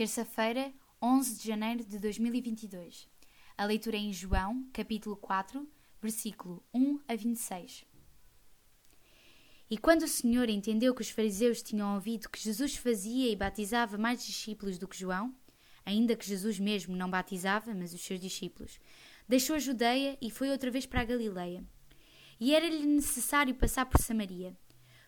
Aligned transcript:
terça-feira, 0.00 0.72
11 1.02 1.38
de 1.38 1.46
janeiro 1.46 1.84
de 1.84 1.98
2022. 1.98 3.06
A 3.54 3.66
leitura 3.66 3.98
é 3.98 4.00
em 4.00 4.14
João, 4.14 4.66
capítulo 4.72 5.14
4, 5.14 5.68
versículo 6.00 6.64
1 6.72 7.00
a 7.06 7.14
26. 7.14 7.84
E 9.68 9.76
quando 9.76 10.04
o 10.04 10.08
Senhor 10.08 10.48
entendeu 10.48 10.94
que 10.94 11.02
os 11.02 11.10
fariseus 11.10 11.62
tinham 11.62 11.96
ouvido 11.96 12.30
que 12.30 12.40
Jesus 12.40 12.76
fazia 12.76 13.30
e 13.30 13.36
batizava 13.36 13.98
mais 13.98 14.24
discípulos 14.24 14.78
do 14.78 14.88
que 14.88 14.96
João, 14.96 15.34
ainda 15.84 16.16
que 16.16 16.26
Jesus 16.26 16.58
mesmo 16.58 16.96
não 16.96 17.10
batizava, 17.10 17.74
mas 17.74 17.92
os 17.92 18.00
seus 18.00 18.18
discípulos, 18.18 18.80
deixou 19.28 19.54
a 19.54 19.58
Judeia 19.58 20.16
e 20.18 20.30
foi 20.30 20.48
outra 20.48 20.70
vez 20.70 20.86
para 20.86 21.02
a 21.02 21.04
Galileia. 21.04 21.62
E 22.40 22.54
era-lhe 22.54 22.86
necessário 22.86 23.54
passar 23.54 23.84
por 23.84 24.00
Samaria. 24.00 24.56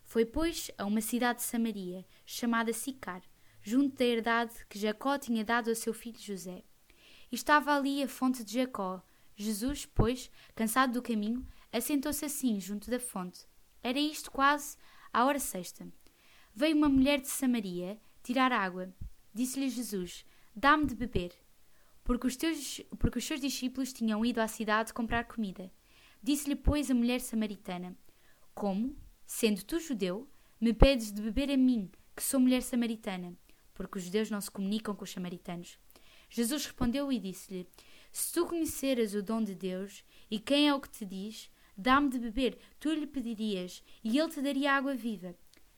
Foi, 0.04 0.26
pois, 0.26 0.70
a 0.76 0.84
uma 0.84 1.00
cidade 1.00 1.38
de 1.38 1.46
Samaria, 1.46 2.04
chamada 2.26 2.74
Sicar, 2.74 3.22
junto 3.62 3.96
da 3.96 4.04
herdade 4.04 4.54
que 4.68 4.78
Jacó 4.78 5.18
tinha 5.18 5.44
dado 5.44 5.70
a 5.70 5.74
seu 5.74 5.94
filho 5.94 6.18
José. 6.18 6.62
E 7.30 7.34
estava 7.34 7.74
ali 7.74 8.02
a 8.02 8.08
fonte 8.08 8.44
de 8.44 8.54
Jacó. 8.54 9.02
Jesus, 9.34 9.86
pois, 9.86 10.30
cansado 10.54 10.94
do 10.94 11.02
caminho, 11.02 11.46
assentou-se 11.72 12.24
assim 12.24 12.60
junto 12.60 12.90
da 12.90 13.00
fonte. 13.00 13.46
Era 13.82 13.98
isto 13.98 14.30
quase 14.30 14.76
à 15.12 15.24
hora 15.24 15.38
sexta. 15.38 15.86
Veio 16.54 16.76
uma 16.76 16.88
mulher 16.88 17.20
de 17.20 17.28
Samaria 17.28 17.98
tirar 18.22 18.52
água. 18.52 18.94
Disse-lhe 19.32 19.70
Jesus: 19.70 20.24
Dá-me 20.54 20.86
de 20.86 20.94
beber. 20.94 21.32
Porque 22.04 22.26
os, 22.26 22.36
teus, 22.36 22.80
porque 22.98 23.18
os 23.18 23.24
seus 23.24 23.40
discípulos 23.40 23.92
tinham 23.92 24.24
ido 24.24 24.40
à 24.40 24.48
cidade 24.48 24.92
comprar 24.92 25.24
comida. 25.24 25.70
Disse-lhe, 26.22 26.56
pois, 26.56 26.90
a 26.90 26.94
mulher 26.94 27.20
samaritana: 27.20 27.96
Como, 28.54 28.96
sendo 29.24 29.64
tu 29.64 29.80
judeu, 29.80 30.28
me 30.60 30.72
pedes 30.72 31.12
de 31.12 31.22
beber 31.22 31.50
a 31.50 31.56
mim, 31.56 31.90
que 32.14 32.22
sou 32.22 32.38
mulher 32.38 32.62
samaritana? 32.62 33.36
Porque 33.74 33.98
os 33.98 34.04
judeus 34.04 34.30
não 34.30 34.40
se 34.40 34.50
comunicam 34.50 34.94
com 34.94 35.04
os 35.04 35.10
samaritanos. 35.10 35.78
Jesus 36.28 36.66
respondeu 36.66 37.12
e 37.12 37.18
disse-lhe: 37.18 37.68
Se 38.10 38.32
tu 38.32 38.46
conheceras 38.46 39.14
o 39.14 39.22
dom 39.22 39.42
de 39.42 39.54
Deus 39.54 40.04
e 40.30 40.38
quem 40.38 40.68
é 40.68 40.74
o 40.74 40.80
que 40.80 40.90
te 40.90 41.04
diz, 41.04 41.50
Dá-me 41.76 42.10
de 42.10 42.18
beber, 42.18 42.58
tu 42.78 42.92
lhe 42.92 43.06
pedirias, 43.06 43.82
e 44.04 44.18
ele 44.18 44.28
te 44.28 44.42
daria 44.42 44.72
água 44.72 44.94
viva. 44.94 45.34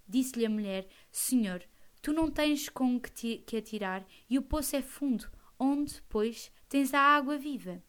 Disse-lhe 0.09 0.45
a 0.45 0.51
mulher: 0.51 0.87
Senhor, 1.11 1.63
tu 2.03 2.13
não 2.13 2.31
tens 2.31 2.69
com 2.69 3.01
que, 3.01 3.39
que 3.39 3.57
atirar, 3.57 4.05
e 4.29 4.39
o 4.39 4.43
poço 4.43 4.77
é 4.77 4.83
fundo. 4.83 5.31
Onde, 5.59 6.03
pois, 6.09 6.51
tens 6.69 6.93
a 6.93 7.01
água 7.01 7.39
viva? 7.39 7.83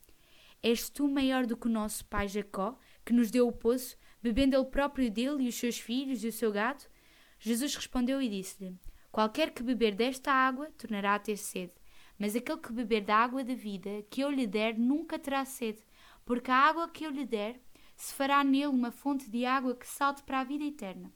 És 0.62 0.90
tu 0.90 1.08
maior 1.08 1.46
do 1.46 1.58
que 1.58 1.68
o 1.68 1.72
nosso 1.72 2.06
pai 2.06 2.28
Jacó, 2.28 2.78
que 3.04 3.12
nos 3.12 3.32
deu 3.32 3.48
o 3.48 3.52
poço, 3.52 3.98
bebendo 4.22 4.56
ele 4.56 4.66
próprio 4.66 5.12
dele 5.12 5.44
e 5.44 5.48
os 5.50 5.56
seus 5.56 5.80
filhos 5.80 6.24
e 6.24 6.28
o 6.28 6.32
seu 6.32 6.52
gado? 6.52 6.86
Jesus 7.40 7.76
respondeu 7.76 8.22
e 8.22 8.30
disse-lhe: 8.30 8.78
Qualquer 9.16 9.52
que 9.52 9.64
beber 9.64 9.96
desta 9.96 10.30
água 10.30 10.70
tornará 10.78 11.16
a 11.16 11.20
ter 11.20 11.38
sede, 11.38 11.72
mas 12.20 12.36
aquele 12.36 12.60
que 12.60 12.74
beber 12.74 13.00
da 13.00 13.16
água 13.16 13.46
da 13.46 13.56
vida 13.56 14.04
que 14.10 14.20
eu 14.20 14.30
lhe 14.30 14.46
der 14.46 14.78
nunca 14.78 15.18
terá 15.18 15.46
sede, 15.46 15.80
porque 16.26 16.52
a 16.52 16.58
água 16.58 16.90
que 16.90 17.06
eu 17.06 17.12
lhe 17.12 17.26
der 17.26 17.58
se 17.96 18.14
fará 18.14 18.44
nele 18.44 18.68
uma 18.68 18.92
fonte 18.92 19.30
de 19.30 19.46
água 19.46 19.74
que 19.74 19.88
salte 19.88 20.22
para 20.24 20.42
a 20.42 20.44
vida 20.44 20.66
eterna. 20.66 21.14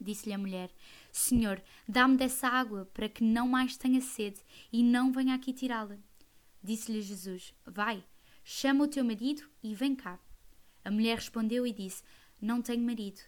Disse-lhe 0.00 0.32
a 0.32 0.38
mulher: 0.38 0.70
Senhor, 1.12 1.62
dá-me 1.86 2.16
dessa 2.16 2.48
água 2.48 2.86
para 2.94 3.10
que 3.10 3.22
não 3.22 3.46
mais 3.46 3.76
tenha 3.76 4.00
sede 4.00 4.40
e 4.72 4.82
não 4.82 5.12
venha 5.12 5.34
aqui 5.34 5.52
tirá-la. 5.52 5.98
Disse-lhe 6.64 7.02
Jesus: 7.02 7.52
Vai, 7.66 8.02
chama 8.42 8.84
o 8.84 8.88
teu 8.88 9.04
marido 9.04 9.42
e 9.62 9.74
vem 9.74 9.94
cá. 9.94 10.18
A 10.82 10.90
mulher 10.90 11.16
respondeu 11.16 11.66
e 11.66 11.74
disse: 11.74 12.02
Não 12.40 12.62
tenho 12.62 12.82
marido. 12.82 13.20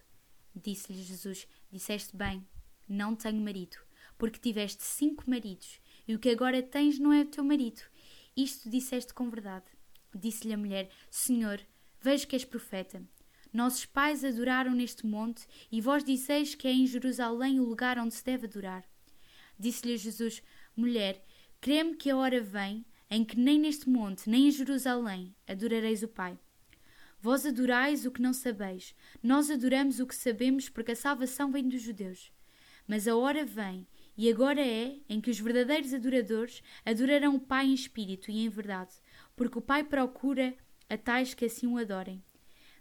Disse-lhe 0.56 1.02
Jesus: 1.02 1.46
Disseste 1.70 2.16
bem, 2.16 2.42
não 2.88 3.14
tenho 3.14 3.40
marido, 3.40 3.77
porque 4.18 4.38
tiveste 4.38 4.82
cinco 4.82 5.24
maridos, 5.28 5.80
e 6.06 6.14
o 6.14 6.18
que 6.18 6.30
agora 6.30 6.62
tens 6.62 6.98
não 6.98 7.12
é 7.12 7.22
o 7.22 7.27
teu 7.27 7.45
marido. 7.45 7.83
Isto 8.36 8.68
disseste 8.68 9.14
com 9.14 9.30
verdade. 9.30 9.67
Disse-lhe 10.14 10.52
a 10.55 10.58
mulher: 10.58 10.90
Senhor, 11.11 11.61
Vejo 12.05 12.28
que 12.28 12.36
és 12.36 12.45
profeta. 12.45 13.02
Nossos 13.50 13.86
pais 13.86 14.22
adoraram 14.22 14.72
neste 14.72 15.06
monte, 15.06 15.46
e 15.72 15.80
vós 15.80 16.05
disseis 16.05 16.55
que 16.55 16.68
é 16.68 16.70
em 16.70 16.86
Jerusalém 16.86 17.58
o 17.58 17.64
lugar 17.64 17.98
onde 17.98 18.12
se 18.12 18.22
deve 18.22 18.45
adorar. 18.45 18.84
Disse-lhe 19.58 19.96
Jesus: 19.96 20.42
Mulher, 20.77 21.24
crê-me 21.62 21.96
que 21.96 22.11
a 22.11 22.16
hora 22.18 22.42
vem 22.42 22.84
em 23.11 23.24
que 23.24 23.40
nem 23.40 23.58
neste 23.58 23.89
monte, 23.89 24.28
nem 24.28 24.48
em 24.48 24.51
Jerusalém 24.51 25.34
adorareis 25.48 26.02
o 26.02 26.08
Pai. 26.08 26.39
Vós 27.22 27.46
adorais 27.46 28.05
o 28.05 28.11
que 28.11 28.20
não 28.20 28.34
sabeis, 28.34 28.95
nós 29.22 29.51
adoramos 29.51 29.98
o 29.98 30.06
que 30.06 30.14
sabemos, 30.14 30.68
porque 30.68 30.92
a 30.92 30.96
salvação 30.96 31.51
vem 31.51 31.66
dos 31.66 31.80
judeus. 31.80 32.30
Mas 32.86 33.08
a 33.08 33.17
hora 33.17 33.45
vem, 33.45 33.86
e 34.17 34.30
agora 34.30 34.61
é, 34.61 34.98
em 35.08 35.20
que 35.20 35.30
os 35.30 35.40
verdadeiros 35.40 35.92
adoradores 35.92 36.62
adorarão 36.84 37.36
o 37.36 37.40
Pai 37.40 37.67
em 37.67 37.74
espírito 37.74 38.30
e 38.30 38.45
em 38.45 38.48
verdade, 38.48 38.95
porque 39.34 39.58
o 39.58 39.62
Pai 39.62 39.83
procura 39.83 40.55
a 40.89 40.96
tais 40.96 41.34
que 41.34 41.46
assim 41.46 41.67
o 41.67 41.78
adorem. 41.78 42.22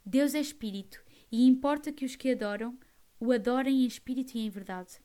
Deus 0.05 0.35
é 0.35 0.39
espírito, 0.39 1.03
e 1.31 1.47
importa 1.47 1.91
que 1.91 2.05
os 2.05 2.15
que 2.15 2.31
adoram 2.31 2.77
o 3.19 3.31
adorem 3.31 3.83
em 3.83 3.87
espírito 3.87 4.35
e 4.35 4.41
em 4.41 4.49
verdade. 4.49 4.99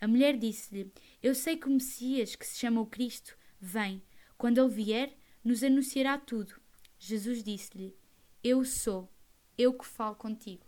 A 0.00 0.08
mulher 0.08 0.36
disse-lhe: 0.36 0.92
Eu 1.22 1.34
sei 1.34 1.56
que 1.56 1.66
o 1.66 1.70
Messias, 1.70 2.34
que 2.34 2.46
se 2.46 2.58
chama 2.58 2.80
o 2.80 2.86
Cristo, 2.86 3.36
vem. 3.60 4.02
Quando 4.36 4.58
ele 4.60 4.70
vier, 4.70 5.16
nos 5.44 5.62
anunciará 5.62 6.16
tudo. 6.16 6.54
Jesus 6.98 7.42
disse-lhe: 7.42 7.96
Eu 8.42 8.64
sou, 8.64 9.12
eu 9.56 9.74
que 9.74 9.84
falo 9.84 10.16
contigo. 10.16 10.67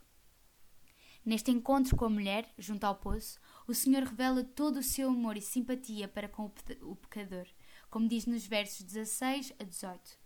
Neste 1.25 1.50
encontro 1.50 1.97
com 1.97 2.06
a 2.06 2.10
mulher, 2.10 2.53
junto 2.58 2.84
ao 2.84 2.94
poço, 2.94 3.38
o 3.66 3.75
Senhor 3.75 4.03
revela 4.03 4.42
todo 4.42 4.78
o 4.78 4.82
seu 4.82 5.08
amor 5.08 5.36
e 5.36 5.42
simpatia 5.42 6.08
para 6.08 6.28
com 6.28 6.50
o 6.82 6.97
pecador, 6.97 7.47
como 7.91 8.08
diz 8.08 8.26
nos 8.26 8.47
versos 8.47 8.82
16 8.82 9.53
a 9.59 9.64
18 9.64 10.20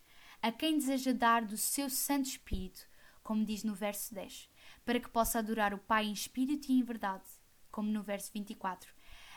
a 0.44 0.52
quem 0.52 0.76
deseja 0.76 1.10
dar 1.14 1.42
do 1.42 1.56
seu 1.56 1.88
Santo 1.88 2.26
Espírito, 2.26 2.86
como 3.22 3.46
diz 3.46 3.64
no 3.64 3.74
verso 3.74 4.14
10, 4.14 4.50
para 4.84 5.00
que 5.00 5.08
possa 5.08 5.38
adorar 5.38 5.72
o 5.72 5.78
Pai 5.78 6.04
em 6.04 6.12
espírito 6.12 6.70
e 6.70 6.78
em 6.78 6.82
verdade, 6.82 7.24
como 7.70 7.90
no 7.90 8.02
verso 8.02 8.30
24. 8.30 8.92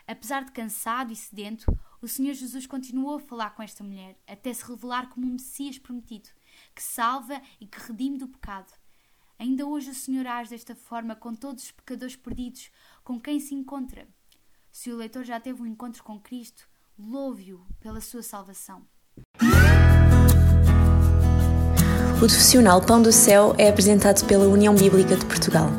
Apesar 0.05 0.43
de 0.43 0.51
cansado 0.51 1.13
e 1.13 1.15
sedento, 1.15 1.65
o 2.01 2.09
Senhor 2.09 2.33
Jesus 2.33 2.67
continuou 2.67 3.15
a 3.15 3.19
falar 3.21 3.51
com 3.51 3.63
esta 3.63 3.85
mulher, 3.85 4.19
até 4.27 4.53
se 4.53 4.65
revelar 4.65 5.07
como 5.07 5.25
um 5.25 5.31
Messias 5.31 5.79
prometido, 5.79 6.27
que 6.75 6.83
salva 6.83 7.41
e 7.57 7.65
que 7.65 7.79
redime 7.79 8.17
do 8.17 8.27
pecado. 8.27 8.73
Ainda 9.39 9.67
hoje 9.67 9.91
o 9.91 9.93
Senhor 9.93 10.25
age 10.25 10.49
desta 10.49 10.75
forma 10.75 11.15
com 11.15 11.33
todos 11.35 11.65
os 11.65 11.71
pecadores 11.71 12.15
perdidos 12.15 12.71
com 13.03 13.19
quem 13.19 13.39
se 13.39 13.53
encontra. 13.53 14.07
Se 14.71 14.91
o 14.91 14.97
leitor 14.97 15.23
já 15.23 15.39
teve 15.39 15.61
um 15.61 15.65
encontro 15.65 16.03
com 16.03 16.19
Cristo, 16.19 16.63
louve-o 16.97 17.63
pela 17.79 18.01
sua 18.01 18.23
salvação. 18.23 18.81
O 22.15 22.19
profissional 22.19 22.81
Pão 22.81 22.99
do 22.99 23.11
Céu 23.11 23.53
é 23.59 23.69
apresentado 23.69 24.25
pela 24.25 24.47
União 24.47 24.73
Bíblica 24.73 25.15
de 25.15 25.25
Portugal. 25.25 25.69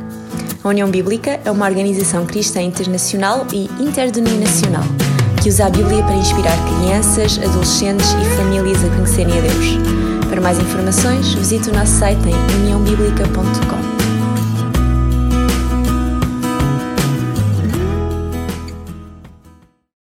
A 0.63 0.69
União 0.69 0.89
Bíblica 0.89 1.33
é 1.45 1.51
uma 1.51 1.67
organização 1.67 2.25
cristã 2.27 2.63
internacional 2.63 3.45
e 3.53 3.65
interdenominacional 3.83 4.85
que 5.43 5.49
usa 5.49 5.67
a 5.67 5.71
Bíblia 5.71 6.03
para 6.05 6.15
inspirar 6.15 6.57
crianças, 6.79 7.39
adolescentes 7.39 8.07
e 8.11 8.37
famílias 8.37 8.85
a 8.85 8.89
conhecerem 8.89 9.39
a 9.39 9.41
Deus. 9.41 10.08
Para 10.39 10.45
mais 10.55 10.61
informações, 10.61 11.35
visite 11.35 11.69
o 11.69 11.73
nosso 11.73 11.99
site 11.99 12.29
em 12.29 12.61
uniãobíblica.com. 12.61 13.98